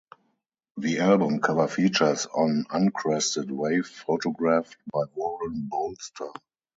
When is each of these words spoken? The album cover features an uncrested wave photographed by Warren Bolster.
The 0.77 0.97
album 0.97 1.39
cover 1.41 1.67
features 1.67 2.25
an 2.35 2.65
uncrested 2.71 3.51
wave 3.51 3.85
photographed 3.85 4.75
by 4.91 5.03
Warren 5.13 5.67
Bolster. 5.69 6.29